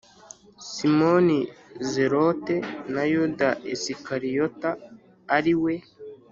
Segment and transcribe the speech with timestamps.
[0.69, 1.37] Simoni
[1.91, 2.55] Zelote
[2.93, 4.69] na Yuda Isikariyota
[5.37, 5.73] ari we